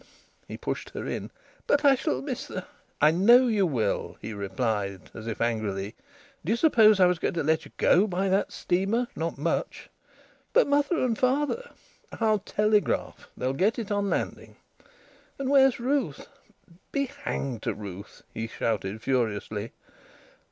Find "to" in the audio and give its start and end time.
7.35-7.43, 17.61-17.75